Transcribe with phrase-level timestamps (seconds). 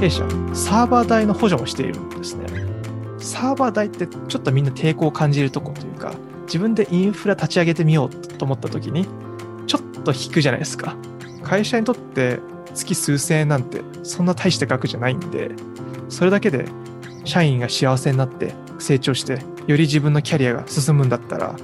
[0.00, 2.46] 弊社、サーバー代の補助もしているんですね。
[3.18, 6.14] サーバー代ってちょっとみんな抵抗を感じるとこというか、
[6.46, 9.06] 自分でインフラ立ち上げてみようと思った時に、
[9.66, 10.96] ちょっと引くじゃないですか。
[11.42, 12.40] 会社にとって
[12.74, 15.50] 月数千円なんてそんな大した額じゃないんで、
[16.08, 16.64] それだけで
[17.26, 19.34] 社員が幸せになって成長して、
[19.66, 21.54] より自分のキャリアが進むんだったら、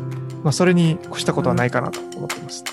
[0.45, 2.65] まあ、それに越したことはないかなと思ってます。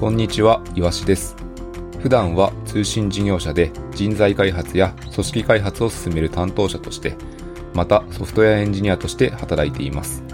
[0.00, 1.36] こんにちは、いわしです。
[2.00, 7.16] 普段は通信事業者で人材開発や組織開発を進める担当者として、
[7.72, 10.24] またソフトウェアエンジニアとして働いています。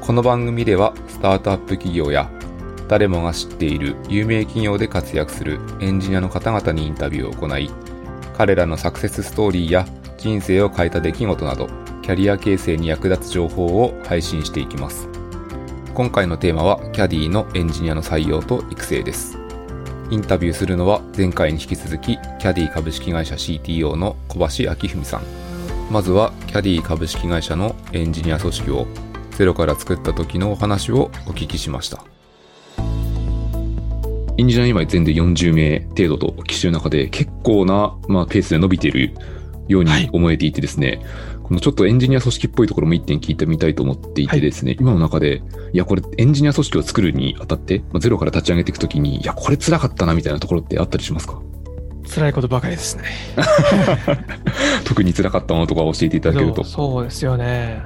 [0.00, 2.30] この番組ではスタートアップ企業や
[2.88, 7.70] 誰もが知っている有名企業で活躍するエンジニアの方々にインタビューを行い、
[8.34, 9.86] 彼らのサクセスストーリーや
[10.16, 11.68] 人生を変えた出来事など、
[12.00, 15.06] キャリア形成に役立つ情報を配信していきます。
[15.92, 19.43] 今回のテーマは、キャディのエンジニアの採用と育成です。
[20.14, 25.22] インタビューするのは前回に引き続き、キャディ株式会社 CTO の小橋明文さん。
[25.90, 28.86] まずは、キャディ株式会社のエンジニア組織を
[29.32, 32.04] ゼロから作った時のお話をお聞きしました。
[34.38, 39.14] エンジニア今全然40名程度とお聞きしている中で結構な、まあ、ペースで伸びている
[39.66, 41.00] ように思えていてですね、はい、
[41.44, 45.42] このちょっとエンジニア組織っぽいところも一点聞いてみたいと思っていてですね、はい、今の中で、
[45.72, 51.40] いや、これエンジニア組織を作るにあたって、まあ、ゼロから立ち上げていくときに、いや、これ辛かったなみたいなところってあったりしますか？
[52.08, 53.04] 辛いことばかりですね。
[54.84, 56.64] 特に辛かったものとか教えていただけると。
[56.64, 57.82] そうですよね。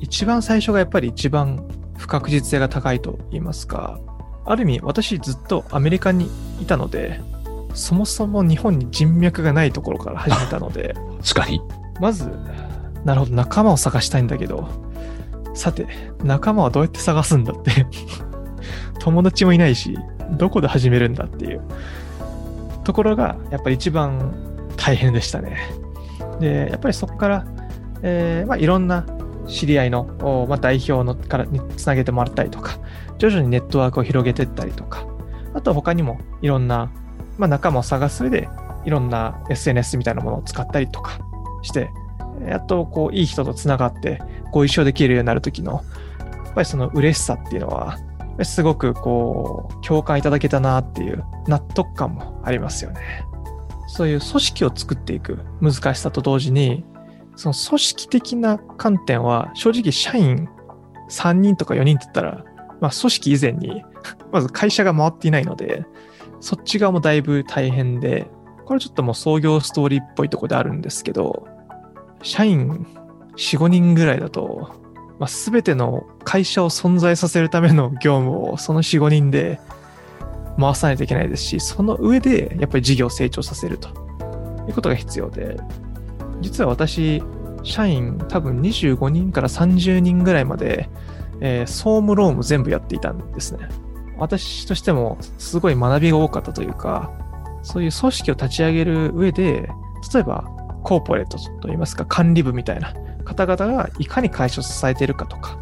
[0.00, 3.98] 一番最初がやっぱり一番不確実性が高いと言いますか、
[4.44, 6.28] ある意味私ずっとアメリカに
[6.60, 7.20] いたので、
[7.74, 11.60] そもそも日本に人脈がないところから始めたので、 確かに。
[12.00, 12.30] まず、
[13.06, 14.68] なるほど、仲間を探したいんだけど、
[15.54, 15.86] さて、
[16.22, 17.86] 仲間はどうやって探すんだって。
[19.00, 19.96] 友達もいないし、
[20.32, 21.62] どこで始めるんだっていう。
[22.84, 24.34] ところが、やっぱり一番
[24.76, 25.56] 大変でしたね。
[26.40, 27.46] で、やっぱりそこから、
[28.02, 29.06] えーまあ、いろんな
[29.46, 32.72] 知り合いの、まあ、代表のからにつなげてもらったりとか、
[33.18, 35.06] 徐々にネットワークを広げていったりとか、
[35.54, 36.90] あとは他にもいろんな
[37.38, 38.48] まあ、仲間を探す上で、
[38.84, 41.18] いろんな SNS みたいなものを使ったりとか
[41.62, 41.90] して、
[42.46, 44.20] やっとこういい人とつながって
[44.52, 45.84] ご一緒できるようになる時の、
[46.44, 47.98] やっぱりその嬉しさっていうのは、
[48.42, 53.24] すごくこう共感いただけたなっていう納得感もありますよね。
[53.88, 56.84] そういう組織を作っていく難しさと同時に、
[57.36, 60.48] その組織的な観点は正直社員
[61.10, 62.44] 3人とか4人って言ったら、
[62.80, 63.84] まあ組織以前に
[64.32, 65.84] まず会社が回っていないので、
[66.40, 68.30] そっち側もだいぶ大変で、
[68.66, 71.46] これちょっともう創業ストーリーっぽいとこであるんですけど、
[72.22, 72.86] 社員
[73.36, 74.74] 4、5人ぐらいだと、
[75.18, 79.60] まあ、全ての会社を存在させるための業務をその4、5人で
[80.58, 83.88] 回さないといけないですし、その上でやっぱり事業を成長させると
[84.68, 85.58] いうことが必要で、
[86.40, 87.22] 実は私、
[87.62, 90.88] 社員多分25人から30人ぐらいまで、
[91.40, 93.68] えー、総務労務全部やっていたんですね。
[94.18, 97.12] 私としてもすごい学びが多かったというか、
[97.62, 99.68] そういう組織を立ち上げる上で、
[100.14, 100.44] 例えば
[100.86, 105.58] コーポレートといいますか管理部みたいな方々がいかに会社を支えているかとか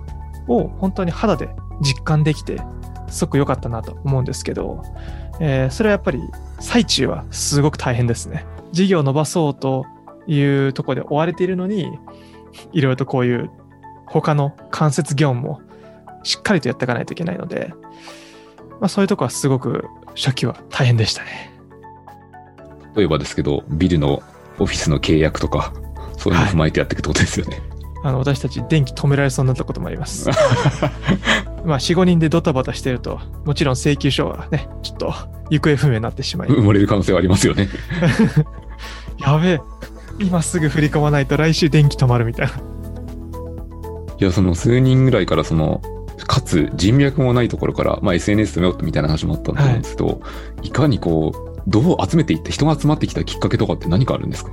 [0.49, 1.49] を本当に肌で
[1.81, 2.61] 実感できて、
[3.09, 4.83] すごく良かったなと思うんですけど、
[5.41, 6.21] えー、それはやっぱり
[6.61, 8.45] 最中はすごく大変ですね。
[8.73, 9.87] 事業を伸ばそうと
[10.27, 11.99] いうとこで追われているのに、
[12.75, 13.51] いろいろとこういう
[14.05, 15.63] 他の間接業務も
[16.23, 17.73] しっかりとやっていかないといけないので、
[18.79, 19.87] まあ、そういうとこはすごく
[20.17, 21.51] 初期は大変でしたね。
[22.95, 24.23] 例えばですけど、ビルの
[24.59, 25.73] オフィスの契約とか、
[26.17, 27.59] そういうのを踏まえてやっていくってことですよね。
[27.59, 27.67] はい、
[28.05, 30.29] あの私たち電気止められそうになったこともあります。
[31.65, 35.15] まあ4、5人でドタバタしてると、もちろん請求書はね、ちょっと
[35.51, 36.49] 行方不明になってしまい。
[36.49, 37.69] 埋もれる可能性はありますよね。
[39.19, 39.61] やべえ、
[40.19, 42.53] 今すぐ振り込まないと来週電気止まるみたいな。
[44.19, 45.81] いや、その数人ぐらいからその
[46.27, 50.13] かつ人脈もないところから、まあ、SNS とめようみたいな話もあったと思うんですけど、は
[50.63, 54.53] い、いかにこう、どう集めていって人が集まってきたきっかけとかって何かあるんですか？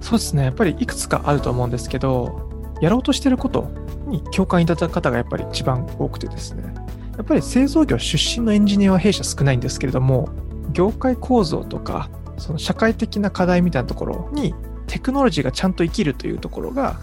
[0.00, 0.44] そうですね。
[0.44, 2.50] やっぱりいくつかあると思うんですけど、
[2.80, 3.70] やろうとしてること
[4.06, 6.74] に共感いただく方がやっぱり一番多くてですね。
[7.16, 10.28] やっぱり製造業出身のエンジニアは弊社少ないんですけれども、
[10.72, 14.54] 業界構造とか、その社会的な課題みたいなところに
[14.88, 16.98] テクノロジーがちゃんと生きるというところが、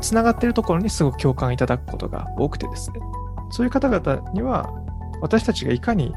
[0.00, 3.00] つながっているところにすごく共感いただくことが多くてですね。
[3.50, 4.70] そういう方々には、
[5.20, 6.12] 私たちがいかに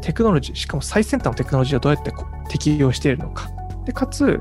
[0.00, 2.12] テクノロジー、しかも最先端のテクノロジーをどうやって
[2.48, 3.50] 適用しているのか。
[3.84, 4.40] で、かつ、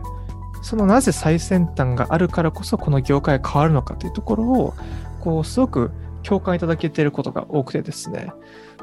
[0.61, 4.73] そのなぜ最先端があるからこそこの業界が変わるのかというところを、
[5.19, 5.91] こう、すごく
[6.23, 8.31] 共感いただけていることが多くてですね、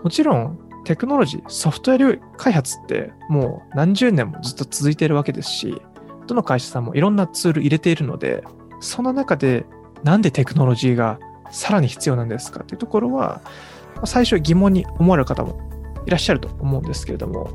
[0.02, 5.80] もちろんテクノロジー、ソフトウェア開発ってもう何十年もずっと続いているわけですし、
[6.26, 8.44] どの会社さんもいろんなツール入れているので、
[8.80, 9.66] その中で
[10.02, 11.18] なんでテクノロジーが
[11.50, 13.40] さらに必要なんですかっていうところは、
[14.04, 15.58] 最初疑問に思われる方も
[16.06, 17.50] いらっしゃると思うんですけれども、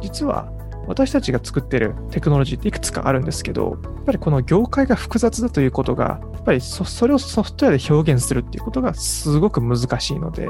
[0.00, 0.50] 実は
[0.86, 10.48] 私たちが作っているテクノロジーっていくつかあるんですけど、やっぱりこの業界が複雑だということが、やっぱりそれをソフトウェアで表現するっていうことがすごく難しいので、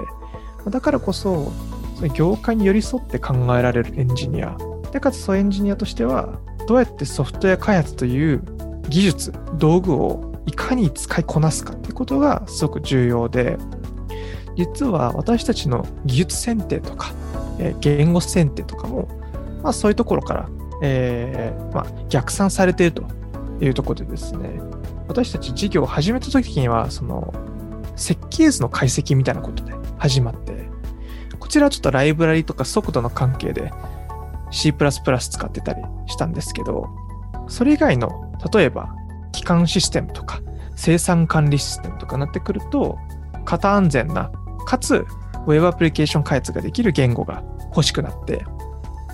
[0.69, 1.53] だからこそ、
[1.97, 4.57] その業界に寄り添って考えられるエンジニア、
[4.93, 8.43] でかつそのエンジニアとしては、どうやってソフトウェア開発という
[8.89, 13.59] 技術、道具をいかに使いこなすかっていうことがすごく重要で、
[14.61, 17.15] 実は私たちの技術選定とか、
[17.59, 19.09] え言語選定とかも、
[19.63, 20.51] まあ、そういうところから、
[20.83, 23.05] えー、まあ、逆算されていると
[23.63, 24.61] いうところでですね、
[25.09, 27.33] 私たち事業を始めた時には、その
[27.97, 30.69] 設計図の解析みたいなことで始まって、
[31.39, 33.73] こちらはちょっとライブラリとか速度の関係で
[34.51, 36.91] C++ 使ってたりしたんですけど、
[37.49, 38.95] それ以外の、例えば、
[39.33, 40.43] 機関システムとか、
[40.77, 42.99] 生産管理システムとかになってくると、
[43.47, 44.31] 型安全な、
[44.67, 45.07] かつ、
[45.47, 48.45] ウェブアプリケーション開発ができる言語が欲しくなって、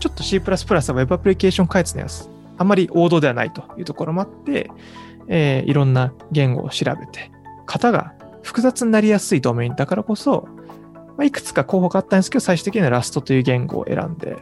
[0.01, 2.29] ちょっと C++ は Web アプリケーション開発のやつ、
[2.59, 4.71] あまり王道ではないというところもあって、
[5.29, 7.31] えー、いろんな言語を調べて、
[7.67, 10.49] 型が複雑になりやすいドメインだからこそ、
[11.17, 14.37] まあ、いくつか候補があったんですけど、最終的にはラストという言語を選んで、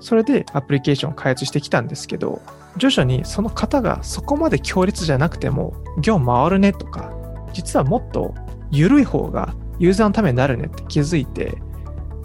[0.00, 2.42] それでアプリケーションを開発してきたんですけど、
[2.76, 7.12] 徐々にその型がそこまで強烈じゃなくても、業回るねとか、
[7.52, 8.34] 実はもっと
[8.70, 11.58] 緩い方がユーザーのためになるねって気づいて、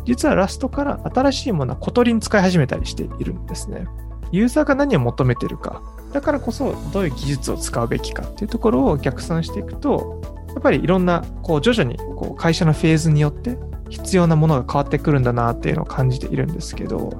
[0.06, 3.86] 実はラストから新しいものは小鳥に使い始めたりしているんですね。
[4.32, 5.82] ユーザーが何を求めてるか、
[6.14, 13.58] だからこそどういう技術を使うべきかっていうところを逆算していくと、やっぱりいろんな、こう徐々にこう会社のフェーズによって
[13.90, 17.20] 必要なものが変わってくるんだなっていうのを感じているんですけど、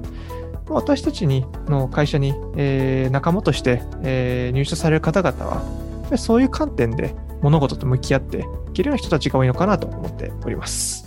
[0.68, 5.62] 私たちにの会社に、えー、仲間として、えー、入社される方々は、
[6.16, 11.06] そういう観点で物事と向き合っていけるような人たちが多いのかなと思っております。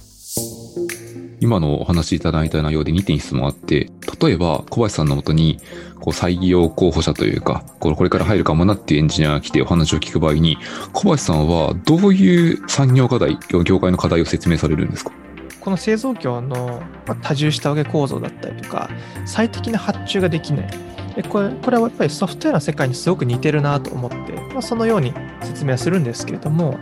[1.40, 3.90] 今のお話しいただいた内容で2点質問あって、
[4.22, 5.60] 例えば小林さんのもとに、
[6.00, 10.58] こう採用候補者というか、これから入るかもなっていうエンジニアが来てお話を聞く場合に、
[10.94, 15.12] 小林さんはどういう産業課題、業界の課題を説明されるんですか？
[15.60, 16.82] この製造業の
[17.22, 18.90] 多重下請け構造だったりとか、
[19.26, 20.68] 最適な発注ができない。
[21.16, 26.80] でこれこれはやっぱりソフトウェアの世界にすごく似てるなと思って、まあ、そのように説明するんですけれども、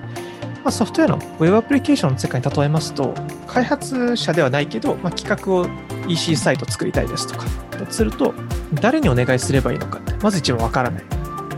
[0.63, 3.13] まあ、ソフトウェアの Web アプリケーションの世界に例えますと、
[3.47, 5.67] 開発者ではないけど、まあ、企画を
[6.07, 7.45] EC サイト作りたいですとか、
[7.89, 8.33] すると、
[8.75, 11.03] 誰にお願いすればいいのかって、まず一番わからない。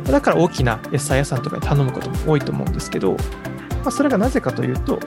[0.06, 3.18] だから大きな SI さんとかに頼むことも多いと思うんですけど、ま
[3.88, 5.00] あ、それがなぜかというと、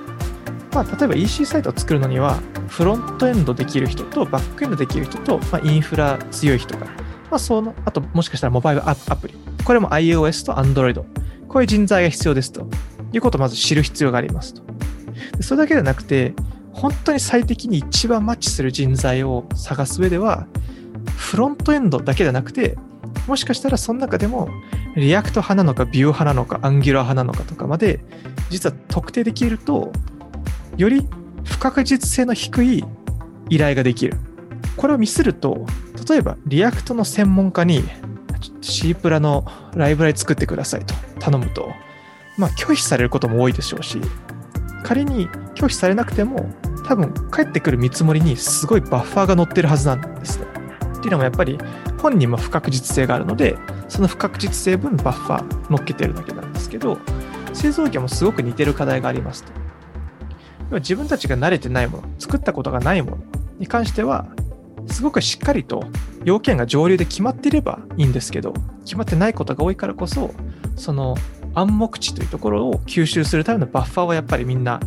[0.73, 2.39] まあ、例えば EC サイトを作るのには、
[2.69, 6.87] フロントエンドできる人とバックエンドできる人と、まあ、インフラ強い人が、
[7.31, 9.35] まあ、その、あともしかしたらモバイルアプリ、
[9.65, 11.03] これも iOS と Android、
[11.49, 12.69] こういう人材が必要ですと
[13.13, 14.63] いうことをまず知る必要がありますと。
[15.41, 16.35] それだけではなくて、
[16.73, 20.47] 本当に最適に一番マッチする人材を探す上では、
[21.17, 22.77] フロントエンドだけではなくて、
[23.27, 24.49] もしかしたらその中でも、
[24.95, 28.01] React 派なのか、 Vue 派なのか、 Angular 派なのかとかまで、
[28.51, 29.93] 実は特定できると、
[30.77, 31.07] より
[31.45, 32.85] 不確実性の低い
[33.49, 34.17] 依頼ができる。
[34.77, 35.67] これをミスると、
[36.09, 37.85] 例えば React の専門家に、
[38.61, 41.73] C プラのライブラリ作ってくださいと頼むと、
[42.37, 44.01] まあ、拒否されることも多いでしょうし、
[44.83, 46.51] 仮に拒否されなくても、
[46.87, 50.47] 多分返ってくる見積もりにすごいバッファーが乗ってるはずなんですね。
[50.99, 51.59] っていうのもやっぱり
[51.99, 53.57] 本人も不確実性があるので、
[53.89, 56.99] その不確実性分バッファー乗っけてるだけなんですけど、
[57.53, 59.53] 製造業もすごく似てる課題がありますと。
[60.79, 63.19] 自分たちが慣れてないもの、作ったことがないもの
[63.59, 64.27] に関しては、
[64.87, 65.85] すごくしっかりと
[66.25, 70.35] 要件が上流で決まっていればいいんですけど、決まってないことが多いからこそ、
[70.77, 71.17] その
[71.55, 74.81] 暗黙知というところを吸収するためのバッファーをやっぱりみんな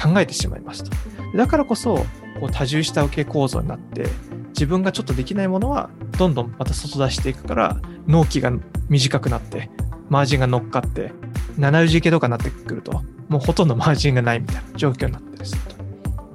[0.00, 0.90] 考えてしまいますと。
[1.36, 1.96] だからこそ、
[2.40, 4.06] こう多重下請け構造になって、
[4.48, 8.52] 自分がちょっとできないものはどんどんまた外出していくから、納期が
[8.88, 9.70] 短くなって、
[10.08, 11.12] マージンが乗っかって、
[11.58, 15.79] 7次系とかになってくると、もうほとんどマージンがないみたいな状況になったりすると。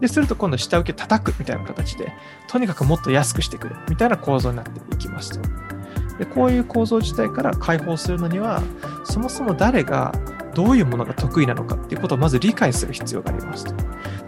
[0.06, 2.14] で、すると今度下請け叩くみたいな形で、
[2.48, 5.50] とにかくもっと安くしてくれみたいな構造になっていきますと。
[6.20, 8.62] でこういう構造自体から解放するのには
[9.04, 10.14] そもそも誰が
[10.54, 13.74] どういうものが得意なのかっていうことをまず理解する必要がありますと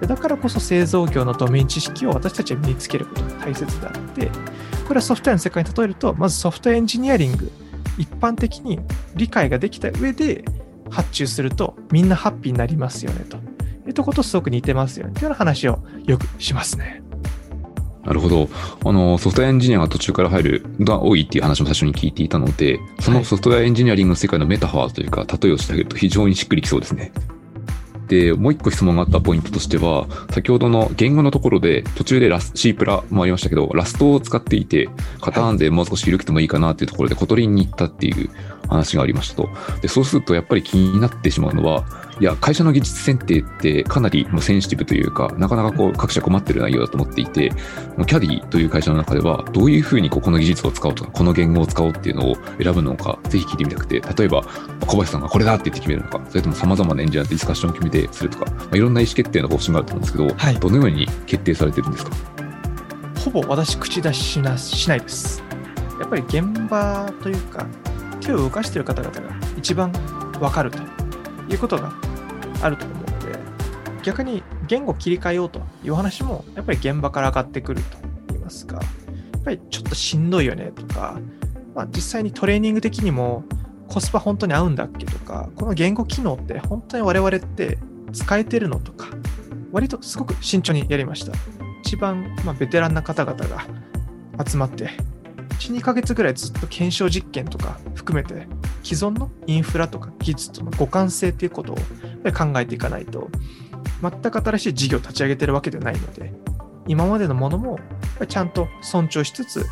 [0.01, 4.29] でだからこそ製造業のドメイン知識を私たちは身につけることが大切であって
[4.85, 7.49] これはソフトウェアの世界に例えるとまずソフトウェアエンジニアリング
[7.97, 8.81] 一般的に
[9.15, 10.43] 理解ができた上で
[10.89, 13.37] 発注するとみんなハッピーになりますよねと
[13.87, 17.01] いうとことすごく似てますよねというような話をよくしますね。
[18.07, 18.47] なるほど。
[18.85, 27.11] あの、ソフトウェアエンジニアが途中から入るのが多いっていう話も最初に聞いていたので、そのソフトウェアエンジニアリングの世界のメタファーというか、例えをしてあげると非常にしっくりきそうですね。
[28.07, 34.89] で、もう一個質問があったポイントとしては、先ほどの言語のところで、途中でラス C プラもありましたけど、ラストを使っていて、
[35.19, 38.29] カターンでもう少し緩くてもいいかなっていうところで、 Kotlin に行ったっていう
[38.69, 39.49] 話がありましたと。
[39.81, 41.83] で、そうするとやっぱり気になってしまうのは、
[42.19, 54.41] いや、会社の技術選定ってかなりもうセンシティブというか、なかなかこう各社困ってる内容だと思っていて、キャディという会社の中では、どういうふうにここの技術を使おうとか、この言語を使おうっていうのを選ぶのか、ぜひ聞いてみたくて、例えば、
[54.87, 62.11] 小林さんがこれだって言って決めるのか、それとも様々なエンジニアでディスカッションを決めてするとか、まあ、いろんな意思決定の方針があると思うんですけど、はいどのように決定されてるんですか？
[63.19, 65.43] ほぼ私口出ししなしないです。
[65.99, 67.67] やっぱり現場というか、
[68.21, 69.21] 手を動かしている方々が
[69.57, 69.91] 一番
[70.39, 70.79] わかると
[71.49, 71.91] いうことが
[72.61, 73.39] あると思うので、
[74.03, 77.97] 逆に言語切り替えようという話も、やっぱり現場から上がってくると
[78.29, 78.81] 言いますか、や
[79.37, 81.19] っぱりちょっとしんどいよねとか、
[81.75, 83.43] まあ、実際にトレーニング的にも
[83.87, 87.77] コスパ本当に合うんだっけとか、この言語機能って本当に我々って
[88.13, 89.07] 使えてるのとか、
[89.71, 91.33] 割とすごく慎重にやりました。
[91.83, 93.65] 一番、ま、ベテランな方々が
[94.45, 94.89] 集まって、
[95.59, 98.47] 1、2ヶ月ぐらいずっと検証実験とか含めて、
[98.83, 103.29] 既存のインフラとか技術との互換性ということを考えていかないと、
[104.01, 106.33] 全く新しい事業を立ち上げてるわけではないので、
[106.87, 107.79] 今までのものも
[108.27, 109.65] ちゃんと尊重しつつ、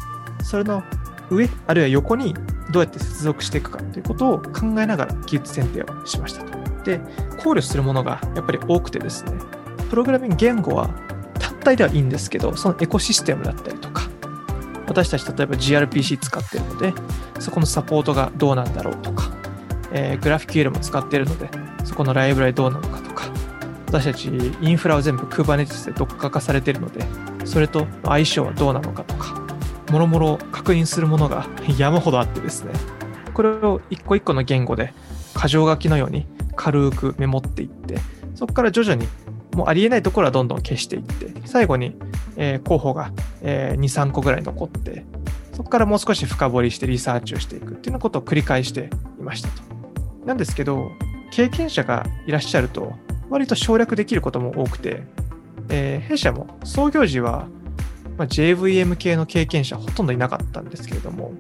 [0.44, 0.84] それの
[1.30, 2.34] 上、あるいは横に
[2.72, 6.84] どうやって接続していくかということを考えながら技術選定をしましたと。
[6.84, 7.00] で、
[7.44, 9.34] 考慮するものがやっぱり多くてですね、
[9.90, 10.90] プログラミング言語は
[11.40, 14.10] 単体ではいいんですけど、そのエコシステムだったりとか、
[14.96, 16.94] 私たち例えば gRPC 使ってるので、
[17.40, 19.30] そこのサポートがどうなんだろうとか、
[19.92, 21.50] えー、GraphQL も使ってるので、
[21.84, 23.26] そこのライブラリどうなのかとか、
[23.88, 24.30] 私たち
[24.62, 27.06] インフラは全部 Kubernetes で Docker 化されてるので、
[27.44, 29.38] それと相性はどうなのかとか、
[29.92, 31.46] もろもろ確認するものが
[31.78, 32.72] 山ほどあってですね、
[33.34, 34.94] これを一個一個の言語で
[35.36, 36.26] 箇条書きのように
[36.56, 37.98] 軽くメモっていって、
[38.34, 39.10] そこから徐々に
[39.54, 41.98] もうありえないところはどんどん消していって、最後に、
[42.36, 43.12] えー候補が、
[43.42, 45.06] えー2、3個ぐらい残って、
[45.54, 48.90] そこからもう少し深掘りしてリサーチをしていくっていうようなことを繰り返して
[49.20, 49.64] いましたと。
[50.26, 50.92] なんですけど、
[51.32, 52.94] 経験者がいらっしゃると、
[53.30, 55.04] 割と省略できることも多くて、
[55.70, 57.48] えー弊社も創業時は、
[58.18, 61.34] まあ、JVM 系の経験者ほとんどいなかったんですけれども、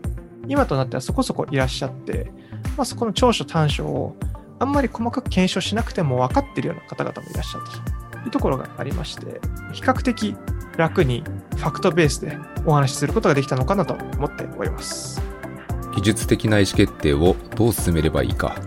[0.48, 2.32] 今となってはそこそこいらっしゃって、
[2.78, 4.16] まあ、そこの長所短所を
[4.60, 7.62] あんまり細かく検証しなくても分かってるような方々もいらっしゃっ
[8.12, 9.42] たというところがありまして、
[9.74, 10.36] 比較的
[10.78, 11.24] 楽に
[11.58, 15.22] ファクトベースでお話しすることができたのかなと思っております。
[15.96, 18.58] 技術的な意思決定をどう進めればいいか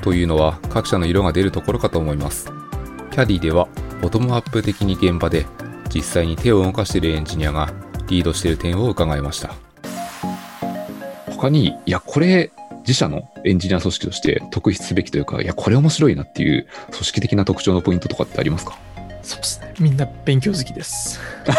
[0.00, 2.46] というのは各社の色が出るところかと思います。
[3.10, 3.68] キャディでは
[4.00, 5.46] ボトムアップ的に現場で
[5.94, 7.72] 実際に手を動かしているエンジニアが
[8.08, 9.54] リードしている点を伺いました。
[11.30, 18.78] 他に、いや、これ自社のエンジニア組織として特筆すべきというか、いや、これ面白いなっていう組織的な特徴のポイントとかってありますか？
[19.22, 19.72] そうですね。
[19.78, 21.20] みんな勉強好きです。
[21.46, 21.52] 例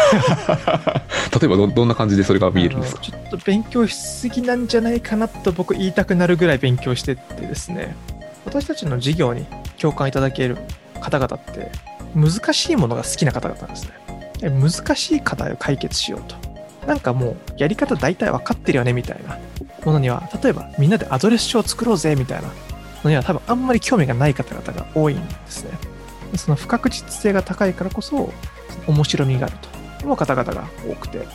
[1.44, 3.00] えばどどんな感じでそれが見えるんですか？
[3.02, 7.94] ちょっと勉強しすぎなんじゃないかなと僕言いたくなるぐらい勉強してってですね、
[8.44, 9.46] 私たちの事業に
[9.78, 10.58] 共感いただける
[11.00, 11.70] 方々って、
[12.14, 13.90] 難しいものが好きな方々なんですね。
[14.40, 16.36] で難しい課題を解決しようと。
[16.86, 19.38] なんかもうやり方大体分かってるよねみたいな
[19.86, 22.48] ものには、例えばみんなでアドレス帳を作ろうぜみたいな
[23.02, 25.70] のには多分あんまり興味がない方々が多いんですね。
[26.36, 28.32] その不確実性が高いからこそ
[28.86, 29.68] 面白みがあると
[30.04, 31.26] 思う方々が多くて、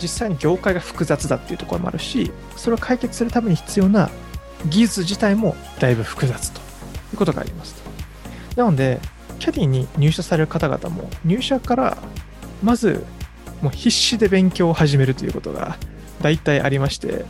[0.00, 4.10] 実際に業界が複雑だっていうところもあるし、それを解決するために必要な
[4.68, 6.62] 技術自体もだいぶ複雑とい
[7.14, 7.74] うことがあります
[8.54, 8.62] と。
[8.64, 9.00] なので、
[9.38, 11.98] キャディに入社される方々も入社から
[12.62, 13.04] まず
[13.60, 15.76] もう必死で勉強を始めるということが
[16.20, 17.24] 大体ありまして、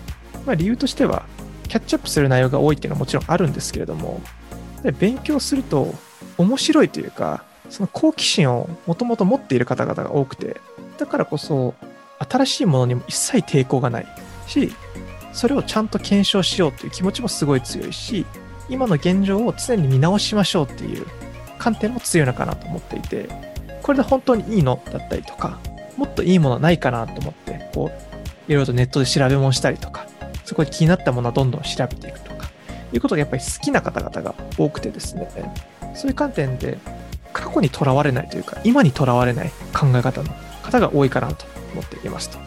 [0.45, 1.25] まあ、理由としては
[1.69, 4.21] キャッチアップする内容が多いっていうのはもちろんあるんですけれども、
[4.99, 5.95] 勉強すると
[6.39, 10.61] 面白いというか、その好奇心をもともと持っている方々が多くて、
[10.99, 11.75] だからこそ
[12.29, 14.07] 新しいものにも一切抵抗がない
[14.47, 14.73] し、
[15.33, 18.27] それをちゃんと検証しようという気持ちもすごい強いし、
[18.69, 21.07] 今の現状を常に見直しましょうっていう
[21.59, 23.29] 観点も強いのかなと思っていて、
[23.83, 25.59] これで本当にいいのだったりとか、
[25.97, 30.07] もっといいものないかなと思って、こう、いろいろとネットで調べ物したりとか、
[30.45, 32.51] そこで気になったものはどんどん調べていくとか、
[32.93, 35.29] いうことがやっぱり好きな方々が多くてですね、
[35.95, 36.79] そういう観点で
[37.33, 40.33] 過去にとらわれないというか、今にとらわれない考え方の
[40.63, 42.39] 方が多いかなと思っていますと。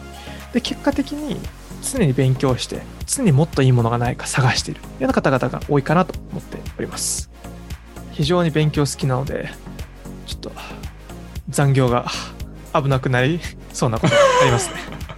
[0.52, 1.38] で、結果的に
[1.82, 7.30] 常に勉強して、常にもっといいものがないか探しているような方々が多いかなと思っております。
[8.12, 9.50] 非常に勉強好きなので、
[10.26, 10.52] ちょっと
[11.48, 12.06] 残業が
[12.74, 13.40] 危なくなり
[13.72, 14.76] そんなことありますね。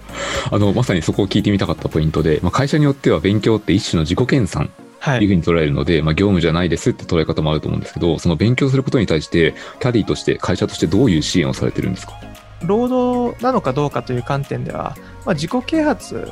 [0.51, 4.71] あの、まさにそこを聞いてみたかったポイントで、まあ、会社によっては勉強って一種の自己研鑽
[5.01, 5.23] はい。
[5.23, 12.19] いうふうに捉えるので、まあ、業務じゃないですって捉え方もあると思うんですけど、その勉強することに対して、キャディとして、会社としてどういう支援をされてるんですか？
[12.65, 16.29] 労働なのかどうかという観点では、まあ、自己啓発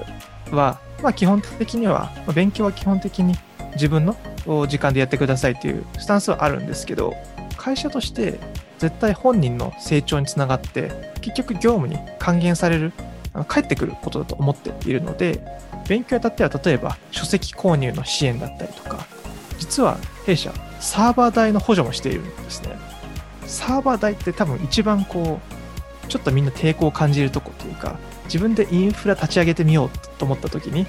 [0.51, 3.35] は、まあ、基本的には、まあ勉強は基本的に
[3.75, 7.15] 自分のお時間でやってくださいというスタンスはあるんですけど、
[7.57, 8.41] 会社として
[8.79, 12.93] 絶対本人の成長につながって、結局業務に還元される、
[13.33, 15.45] あの返ってくることだと思っているので、
[15.89, 19.07] 勉強にあたっては例えば書籍購入の支援だったりとか、
[19.59, 22.77] 実は弊社、サーバー代の補助もしているんですね。
[23.47, 25.41] サーバー代って多分一番こ
[26.05, 30.87] う、ちょっとみんな抵抗を感じるとこというか、自分でインフラ立ち上げてみようと思った時に、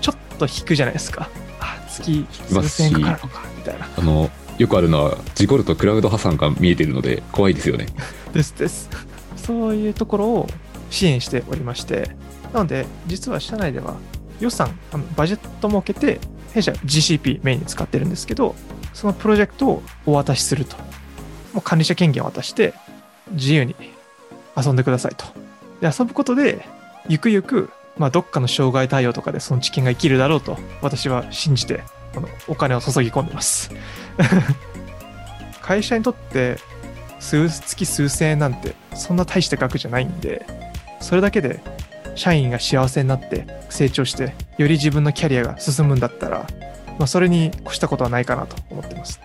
[0.00, 1.28] ちょっと引くじゃないですか。
[1.60, 3.88] あ、月数千円かかるのか、みたいな。
[3.96, 7.86] あの、よくあるのは、事故るとクラウド破産が見えているので、怖いですよね。
[8.32, 8.88] ですです。
[9.36, 10.48] そういうところを
[10.90, 12.10] 支援しておりまして、
[12.52, 13.96] なので、実は社内では
[14.40, 14.78] 予算、
[15.16, 16.20] バジェット設けて、
[16.52, 18.54] 弊社 GCP メインに使ってるんですけど、
[18.92, 20.76] そのプロジェクトをお渡しすると。
[21.52, 22.74] もう管理者権限を渡して、
[23.32, 23.74] 自由に
[24.56, 25.26] 遊んでくださいと。
[25.80, 26.66] で、遊ぶことで、
[27.08, 31.82] ゆくゆく、まあ、どっかの障害対応とかでその知見が生きるだろうと、私は信じて、
[32.16, 33.70] あのお金を注ぎ込んでます。
[35.62, 36.58] 会社にとって、
[37.20, 40.44] 数月数千円なんてそんな大した額じゃないんで
[41.00, 41.60] それだけで
[42.20, 46.46] 社員が幸せになって成長してより自分のキャリアが進むんだったら、
[46.98, 49.18] まあ、それに越したことはないかなと思ってます。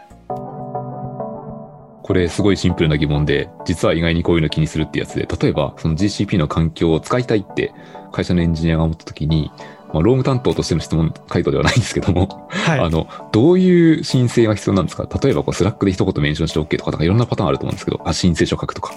[2.03, 7.73] これすごいシンプルな疑問で、実は意外にこういうの気にするってやつで、例えばその GCP の環境を使いたいって
[8.13, 9.51] 会社のエンジニアが思った時に、
[9.91, 12.79] まあ、労務担当としての質問回答ではないんですけども、はい。
[12.79, 15.05] あの、どういう申請が必要なんですか？
[15.21, 18.93] 例えばこう Slack で一言メンションして OK とか、なんかいろんなパターンあると思うんですけど、あ、申請書書くとか。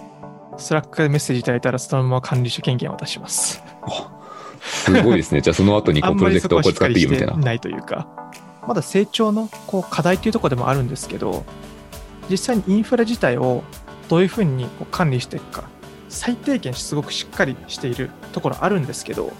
[0.59, 4.15] Slack でメッセージいただいたらそのまま管理者権限を渡しますあ
[4.61, 5.41] すごいですね。
[5.41, 7.37] じゃあその後にこ あうんプロジェクトをこれ使っていいよみたいな。
[7.37, 8.09] ないというか
[8.67, 11.45] まだ成長のこう課題というところでもあるんですけど
[12.29, 13.63] 実際にインフラ自体を
[14.09, 15.65] どういうふうにこう管理していくか
[16.09, 19.33] 最低限すごくしっかりしているところあるんですけど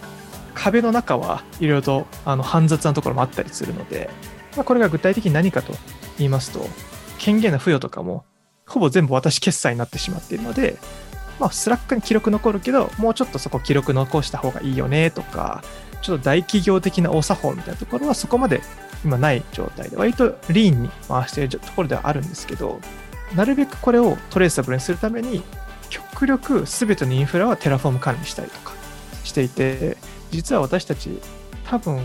[0.55, 4.09] 壁の中はいろいろとあの煩雑なところもあったりするので、
[4.57, 5.75] まあ、これが具体的に何かと
[6.17, 6.67] 言いますと
[7.19, 8.25] 権限の付与とかも
[8.67, 10.77] ほぼ全部私決裁になってしまっているので、
[11.39, 15.63] まあ、 Slack に記録残るけどもうちょっとそこ記録残した方がいいよねとか
[16.03, 18.61] ちょっと大企業的なお作法みたいなところはそこまで
[19.05, 22.81] 今ない状態で割と lean に回しているところではあるんですけど
[23.35, 25.43] なるべくこれを traceable にするために
[25.91, 28.73] 極力全てのインフラは Terraform 管理したりとか
[29.25, 29.97] していて
[30.31, 31.21] 実は私たち
[31.65, 32.01] 多分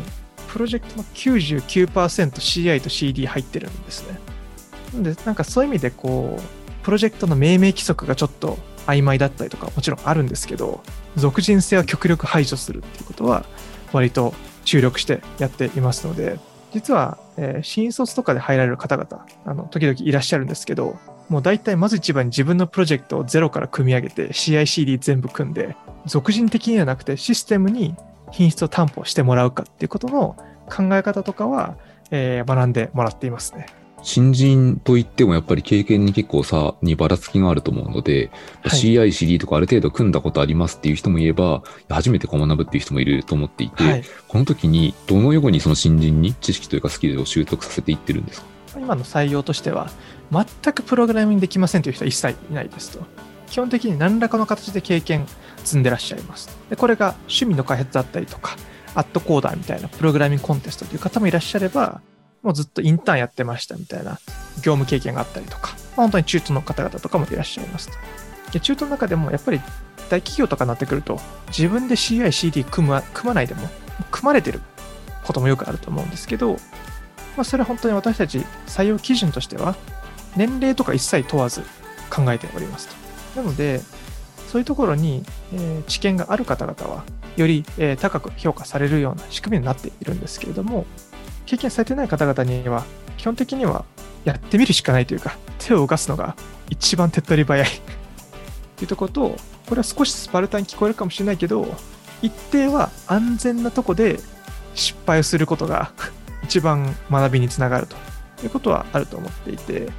[0.47, 4.19] プロジェクトの 99%CI と CD 入ってるんですね。
[4.93, 6.41] なんでなんかそういう意味でこう
[6.83, 10.81] プロジェクトの命名規則がちょっと曖昧だったりとかもちろんあるんですけど
[11.15, 13.45] 俗人性は極力排除するっていうことは
[13.91, 14.33] 割と
[14.65, 16.39] 注力してやっていますので
[16.73, 20.97] 実は、えー新卒とかで入られる方々あの時々いらっしゃるんですけど
[21.29, 27.95] もう大体まず一番に自分のプロジェクトをゼロから組み上げて CICD 全部組んで俗人的にはなくてシステムに
[28.31, 30.35] 品質を担保してもらうかっていうことの
[30.69, 31.77] 考え方とかは、
[32.11, 33.67] えー学んでもらっていますね。
[34.03, 38.29] 新人といってもやっぱり経験に結構差にばらつきがあると思うので、
[38.61, 38.79] はい。
[38.79, 48.47] CI、CD とかある程度組んだことありますっていう人もいれば、初めてこう学ぶっていう人もいると思っていて、はい、この時にどのようにその新人に知識というかスキルを習得させていってるんですか？
[48.79, 49.89] 今の採用としては
[50.31, 53.05] 全くプログラミングできませんという人は一切いないですと。
[53.47, 55.27] 基本的に何らかの形で経験
[55.63, 56.49] 積んでらっしゃいます。
[56.69, 58.57] でこれが趣味の開発だったりとか
[58.95, 62.01] アットコーダーみたいなプログラミングコンテストという方もいらっしゃれば
[62.43, 64.19] もうずっとインターンやってましたみたいな
[64.57, 67.93] 業務経験があったりとか、まあ本当に中途の方々とかもいらっしゃいますと
[68.51, 69.59] で中途の中でもやっぱり
[70.09, 73.67] 大企業とかになってくると自分で CI/CD 組ま組まないでも
[74.11, 74.61] 組まれてる
[75.25, 76.57] こともよくあると思うんですけど、ま
[77.37, 79.75] あ、それは本当に私たち採用基準としては
[80.35, 81.61] 年齢とか一切問わず
[82.09, 82.87] 考えております
[83.35, 83.41] と。
[83.41, 83.81] なので、
[84.51, 87.03] そういうところに、えー知見がある方々は、
[87.35, 90.85] より、え高く評価されるような仕組みになっているんですけれども、
[91.45, 92.83] 経験されてない方々には、
[93.17, 93.85] 基本的には
[94.25, 96.35] やってみるしかないというか、手を動かすのが
[96.69, 97.67] 一番手っ取り早い
[98.77, 99.35] というとこと、
[99.67, 101.75] これは少しスパルタに聞こえるかもしれないけど、
[102.21, 104.19] 一定は安全なとこで
[104.75, 105.91] 失敗をすることが
[106.43, 107.95] 一番学びにつながると
[108.43, 109.89] いうことはあると思っていて、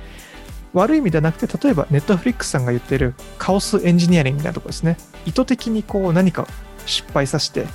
[0.73, 4.97] 悪い意味ではなくて、例えばネットフリックスさんが言ってるカオスエンジニアリングみたいなところですね。
[5.25, 6.49] 意図的にこう何か
[6.85, 7.67] 失敗させて、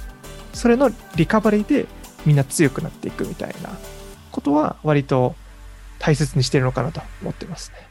[0.54, 1.88] それのリカバリーで
[2.26, 3.70] みんな強くなっていくみたいな
[4.32, 5.36] ことは割と
[6.00, 7.90] 大切にしてるのかなと思ってますね。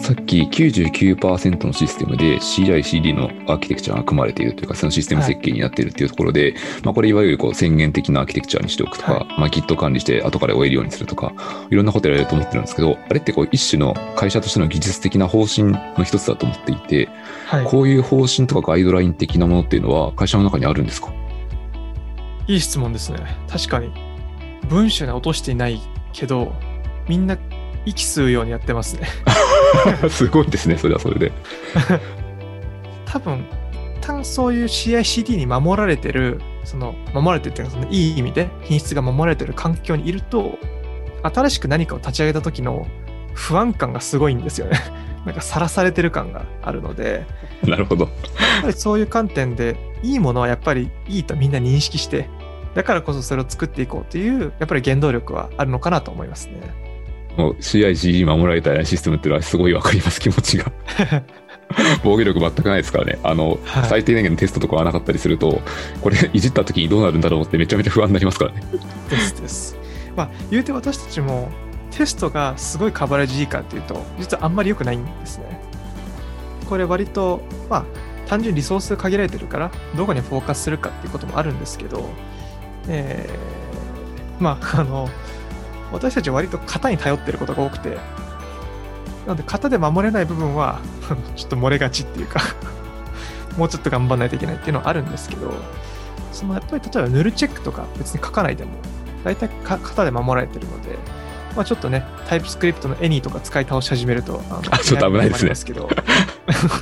[0.00, 11.32] さっき99%のシステムで CI/CD のアーキテクチャが組まれているというか、そのシステム設計になっているっていうところで、まあこれいわゆるこう宣言的なアーキテクチャにしておくとか、はいまあ Git 管理して後から終えるようにするとか、
[11.70, 17.08] いろんなことやられると思ってるんですけど、あれってこう一種の会社としての技術的な方針の一つだと思っていて、
[17.46, 17.64] はい。
[17.66, 21.12] こういう方針とかガイドライン的なものっていうのは会社の中にあるんですか？
[22.50, 23.18] いい質問ですね。
[23.48, 23.92] 確かに。
[24.68, 25.80] 文章に落としていない
[26.12, 26.52] けど、
[27.08, 27.38] みんな
[27.86, 29.06] 息吸うようにやってますね。
[30.10, 31.32] すごいですね、それはそれで。
[33.06, 33.46] 多分、
[34.00, 40.58] 一旦そういう CICD に守られてる、その、守られてるっていうか、そのいい意味で品質が守られてる環境にいると、
[41.22, 42.88] 新しく何かを立ち上げた時の
[43.34, 44.76] 不安感がすごいんですよね。
[45.24, 47.26] なんかさらされてる感があるので、
[47.62, 48.06] なるほど。
[48.06, 52.28] やっぱりそういう観点で、いいものはやっぱりいいとみんな認識して、
[52.74, 56.60] だからこそそれを作っていこうという、やっぱり原動力はあるのかなと思いますね。
[57.36, 60.70] もう CICD 守られたシステムっていうのはすごいわかります、気持ちが。
[62.02, 63.18] 防御力全くないですからね。
[63.22, 65.60] あの、はい最低限のテストとかはなかったりすると、
[66.00, 68.62] これいじった時にどうなるんだろうってめちゃめちゃ不安になりますからね。
[69.08, 69.76] ですです。
[70.16, 71.48] まあ、言うて私たちも
[71.90, 75.60] テストがすごいカバレージいいかっていうと、実はあんまり良くないんですね。
[76.68, 77.84] これ割と、まあ、
[78.28, 82.08] 単純にリソースが限られてるから、どこにフォーカスするかっていうこともあるんですけど、
[82.88, 83.60] えー
[84.40, 85.08] まあ、 あの、
[85.92, 87.90] 私たちは割と型に頼ってることが多くて、
[89.26, 90.80] なので型で守れない部分は、
[91.36, 92.40] ちょっと漏れがちっていうか、
[93.56, 95.52] もうちょっと頑張らないといけないっていうのはあるんですけど、
[96.32, 98.70] そのやっぱり例えばヌルチェックとか別に書かないでも、
[99.24, 100.96] 大体か型で守られてるので、
[101.54, 106.80] まあ、ちょっとね、タイプスクリプトのエニーとか使い倒し始めると、あのあちょっと危ないですねやりもありますけど。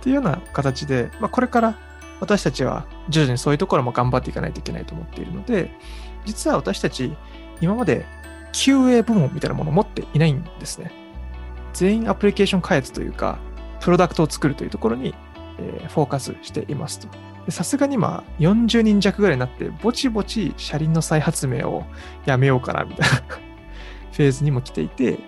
[0.00, 1.74] っていうような形で、まあ、これから
[2.20, 5.70] 私たちは徐々にそういうところも頑張っていかないといけないと思っているので、
[6.24, 7.16] 実は私たち、
[7.60, 8.06] 今まで
[8.52, 10.92] QA 部門みたいなものを持っていないんですね。
[11.72, 13.38] 全員アプリケーション開発というか、
[13.80, 15.14] プロダクトを作るというところに、
[15.58, 17.08] えーフォーカスしていますと。
[17.50, 21.84] さすがに今40人弱ぐらいになって、ぼちぼち車輪の再発明を
[22.26, 23.16] やめようかなみたいな
[24.12, 25.18] フェーズにも来ていて、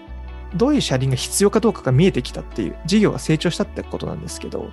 [0.55, 4.71] どういう車輪が必要かどうかが見えてきたっていう、事業が成長したってことなんですけど、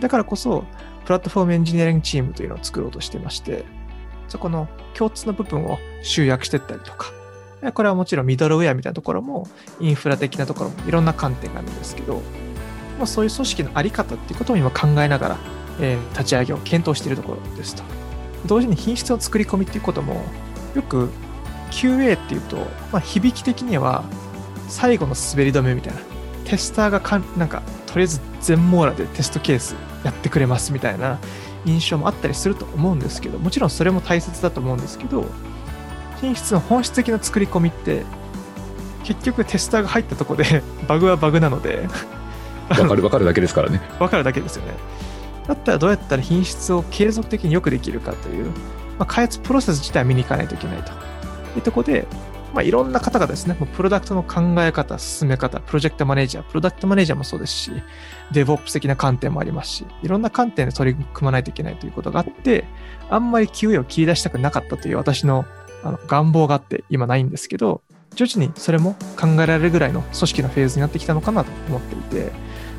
[0.00, 0.64] だからこそ、
[1.04, 3.64] プラットフォームエンジニアリングチームというのを作ろうとしてまして、
[4.28, 7.12] そこの共通の部分を集約していったりとか、
[7.74, 9.46] これはもちろんミドルウェアみたいなところも、
[9.80, 12.22] インフラ的なところもいろんな観点があるんですけど、
[12.98, 15.38] まあ、そういう組織のあり方っていうことを今考えながら、
[15.80, 17.82] えー立ち上げを検討しているところですと。
[18.46, 20.24] 同時に品質の作り込みっていうことも、
[20.74, 21.08] よく
[21.70, 22.56] QA っていうと、
[22.90, 24.04] まあ、響き的には
[24.68, 26.00] 最後の滑り止めみたいな。
[26.52, 31.18] テスターがかんなんか、とりあえず全網羅でテストケースやってくれますみたいな
[31.64, 35.24] 印象もあったりすると思うんですけど、もちろんそれも大切だと思うんですけど、
[36.20, 38.04] 品質の本質的な作り込みって、
[39.02, 41.88] 結局テスターが入ったとこで バグはバグなので、
[42.68, 43.80] わかるわかるだけですからね。
[43.98, 44.74] 分かるだけですよね。
[45.48, 48.48] だったらどうやったら品質を継続的によくできるかという、
[48.98, 50.92] まあ、開発プロセス自体を見に行かないといけないと
[51.56, 52.06] いうところで、
[52.52, 57.72] まあ、いろんな方がですね、プロダクトの考え方、進め方、プロジェクトマネージャー、プロダクトマネージャーもそうですし、
[58.32, 62.64] DevOps 的な観点もありますし、いろんな観点で取り組まないといけないということがあって、
[63.08, 65.44] あんまり QA を切り出したくなかったという私の
[65.84, 67.82] あの願望があって今ないんですけど、
[68.14, 72.32] 徐々にそれも考えられるぐらいの組織のフェーズになってきたのかなと思っていて、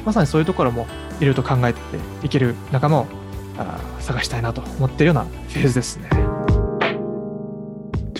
[0.05, 0.87] まさにそういうところも
[1.19, 1.79] いろいろと考えて
[2.23, 3.07] いける仲間を
[3.99, 6.22] 探したいなと思っているようなフェーズですね。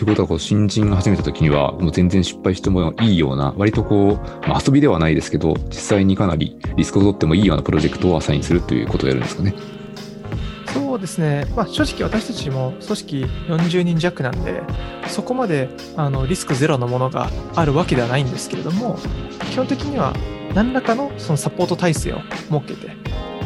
[0.04, 9.56] ということはこう、新人が始めた時には、もう全然失敗してもいいような、割とこう、まあ、遊びではないですけど、実際にかなりリスクを取ってもいいようなプロジェクトをアサインするということをやるんですかね。
[10.74, 14.62] そうですね、まあ、正直私たちも組織40人弱なんで、
[15.08, 18.98] そこまであのリスクゼロのものがあるわけではないんですけれども、
[19.52, 20.14] 基本的には
[20.54, 22.18] 何らかのそのサポート体制を
[22.50, 22.98] 設けて、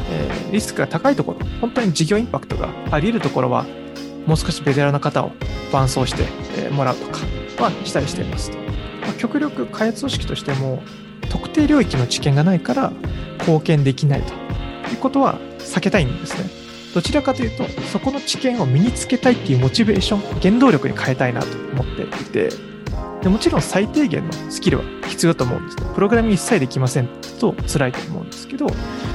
[0.10, 3.65] えーリスクが高いところ、本当に事業インパクトがあり得るところは、
[4.28, 5.32] もう少しベテランの方を
[5.72, 7.20] 伴走して、もらうとか
[7.63, 8.58] はしたりしていますと。
[9.02, 10.84] まあ極力開発組織としても、
[11.30, 12.92] 特定領域の知見がないから
[13.40, 14.34] 貢献できないと
[14.92, 16.50] いうことは避けたいんですね。
[16.94, 22.50] どちらかというと、そこの知見を身につけたいっていうモチベーション、原動力に変えたいなと思っていて、
[23.22, 25.86] でもちろん最低限のスキルは必要だと思うんですね。
[25.96, 27.08] プログラミング一切できません
[27.40, 28.68] と辛いと思うんですけど、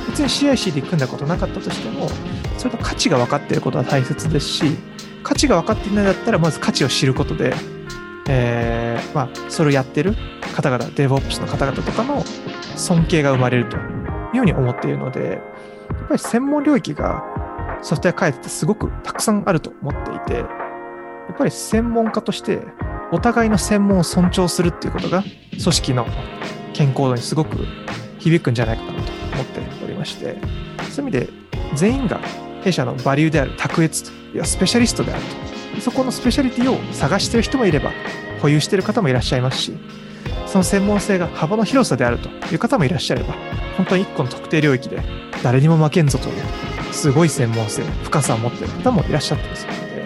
[0.09, 2.09] 別に CICD 組んだことなかったとしても、
[2.59, 4.65] それの価値が分かっていることは大切ですし、
[5.23, 7.55] 価値が分かっていないんだったら、まず価値を知ることで、
[8.29, 10.15] えーまあ、それをやってる
[10.55, 12.23] 方々、DevOps の方々とかの
[12.77, 15.41] 尊敬が生まれるというふうに思っているので、
[15.91, 17.25] やっぱり専門領域が
[17.83, 20.45] ソフトウェア開発ってすごくたくさんあると思っていて、や
[21.33, 22.61] っぱり専門家として
[23.11, 26.07] お互いの専門を尊重するっていうことが組織の
[26.73, 27.59] 健康度にすごく
[28.19, 30.39] 響くんじゃないかなと思っておりまして、
[30.91, 31.29] そういう意味で
[31.75, 32.21] 全員が
[32.63, 35.23] 弊社のバリューである卓越、いや、スペシャリストである
[35.75, 35.81] と。
[35.81, 37.93] そこのスペシャリティを探してる人もいれば、
[38.41, 39.73] 保有してる方もいらっしゃいますし、
[40.47, 43.35] その専門性が幅の広さであるという方もいらっしゃれば、
[43.77, 45.03] 本当に一個の特定領域で
[45.43, 46.35] 誰にも負けんぞという、
[46.93, 50.05] すごい専門性、深さを持っている方もいらっしゃったりするので、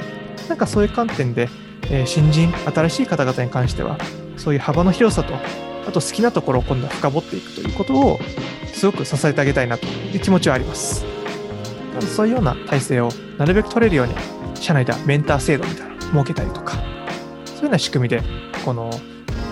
[0.48, 1.48] なんかそういう観点で、
[1.90, 3.98] え新人、新しい方々に関しては、
[4.36, 5.34] そういう幅の広さと、
[5.88, 8.20] あと好きなところを今度は深掘っていくということを、
[8.72, 11.15] すごく支えてあげたいなという気持ちはあります。
[11.96, 14.14] なのでそういうような体制をなるべく取れるように、
[14.54, 18.22] 社内ではメンター制度みたいなのを設けたりとか、そういうような仕組みで、
[18.64, 18.90] この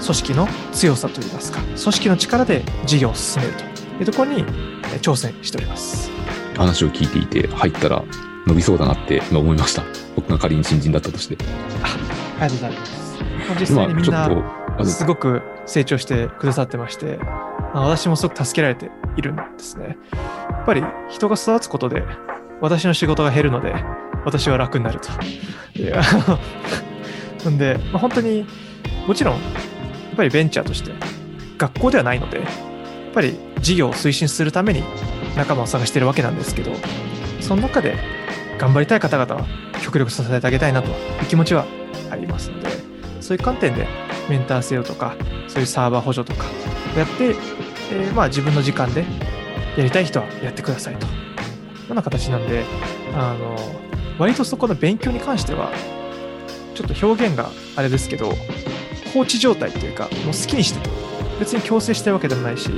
[0.03, 6.11] 組織の強さといいますか、組織の力で事業を進めるというところにえー挑戦しております。
[6.57, 8.05] 話を聞いていて、入ったら
[8.47, 9.83] 伸びそうだなって今思いました。
[10.15, 11.39] 僕が仮に新人だったとして。
[12.39, 13.19] ありがとうございます。
[13.61, 17.19] 実際にみんなちょっと、あのすごく成長してくださってまして、
[17.73, 19.97] あ私もすごく助けられているんですね。
[20.13, 22.05] やっぱり人が育つことで
[22.61, 23.75] 私の仕事が減るので、
[24.25, 25.09] 私は楽になると。
[27.45, 28.47] なんで、まあ、本当に
[29.07, 30.93] もちろん、やっぱりベンチャーとして
[31.59, 32.47] 学校ではないので、やっ
[33.12, 34.83] ぱり事業を推進するために
[35.37, 36.73] 仲間を探してるわけなんですけど、
[37.40, 37.97] その中で
[38.59, 39.47] 頑張りたい方々は
[39.83, 40.95] 極力支えてあげたいなという
[41.29, 41.67] 気持ちは
[42.11, 42.69] ありますので、
[43.21, 43.87] そういう観点で
[44.29, 45.14] メンター制度とか、
[45.49, 46.47] そういうサーバー補助とか
[46.97, 47.35] やって、
[47.93, 49.05] えーまあ自分の時間で
[49.77, 51.07] やりたい人はやってくださいと。
[51.88, 52.64] ような形なんで、
[53.14, 53.57] あの、
[54.18, 55.70] 割とそこの勉強に関しては、
[56.75, 58.33] ちょっと表現があれですけど、
[59.12, 60.81] 放置状態っていうか、もう好きにして
[61.38, 62.70] 別に強制してるわけでもないし、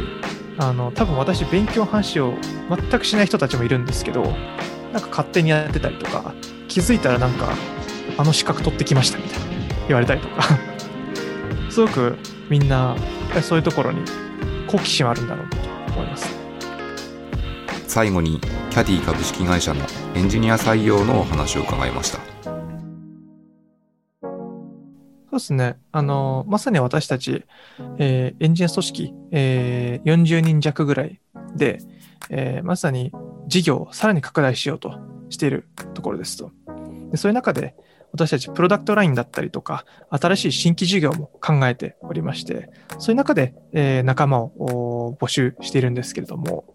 [0.59, 2.35] あの、多分私勉強話を
[2.69, 4.23] 全くしない人たちもいるんですけど、
[4.93, 6.35] なんか勝手にやってたりとか、
[6.69, 7.53] 気づいたらなんか、
[8.19, 9.47] あの資格取ってきましたみたいな
[9.89, 10.43] 言われたりとか、
[11.69, 12.17] すごく
[12.49, 12.97] みんな、
[13.43, 14.01] そういうところに
[14.67, 15.57] 好奇心はあるんだろうと
[15.95, 16.36] 思います。
[17.97, 19.81] 最後に、キャディ株式会社の
[20.15, 22.19] エンジニア採用のお話を伺いました。
[24.21, 25.79] そうですね。
[25.93, 27.47] あの、まさに私たち、
[27.97, 31.23] えーエンジニア組織、えー40人弱ぐらい
[31.57, 31.79] で、
[32.29, 33.13] えーまさに
[33.47, 34.93] 事業をさらに拡大しようと
[35.31, 36.51] しているところですと。
[37.11, 37.77] でそういう中で、
[38.13, 46.67] 私たちプロダクトラインだったりとか、新しい新規事業も考えておりまして、そういう中で、えー仲間を募集しているんですけれども、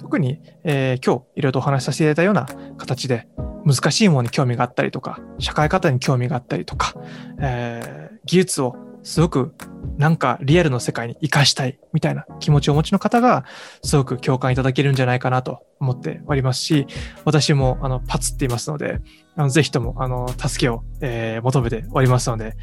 [0.00, 3.28] 特に、えー今日いろいろとお話しさせていただいたような形で、
[3.64, 6.94] 難しいものに興味があったりとか、社会方に興味があったりとか、
[7.40, 9.52] えー技術をすごく
[9.96, 13.44] なんかリアルの世界に活かしたいみたいな気持ちをお持ちの方が
[13.82, 16.86] すごく共感いただけるんじゃないかなと思っておりますし、
[17.24, 19.00] 私もあのパツっていますので、
[19.34, 22.54] あのぜひともあの助けを、えー求めておりますので、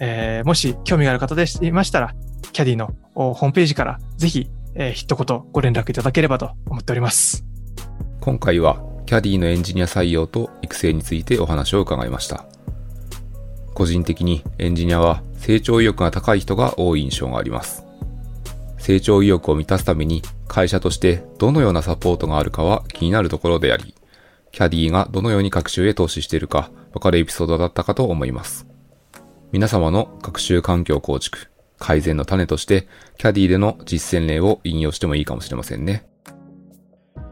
[0.00, 2.14] えーもし興味がある方でいましたら、
[2.52, 7.44] キャディのホームページからぜひ、えー一言ご連絡いただければと思っております。
[8.20, 12.46] 今回は、キャディのエンジニア採用と育成についてお話を伺いました。
[13.74, 17.84] 個人的にエンジニアは成長意欲が高い人が多い印象があります。
[18.78, 23.94] 成長意欲を満たすために会社としてどのようなサポートがあるかは気になるところであり、
[24.52, 28.66] キャディがどのように学習へ投資しているかわかるエピソードだったかと思います。
[29.52, 36.06] 皆様の学習環境構築、改善の種として、キャディでの実践例を引用してもいいかもしれませんね。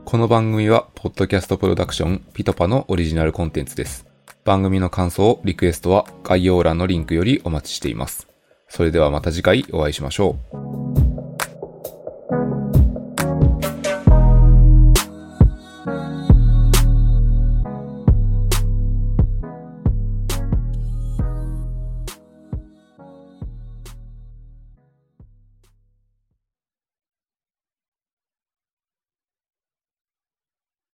[0.05, 4.07] この番組は、ポッドキャストプロダクション、ピトパのオリジナルコンテンツです。
[4.45, 8.27] 番組の感想、リクエストは概要欄のリンクよりお待ちしています。
[8.69, 11.12] それではまた次回お会いしましょう。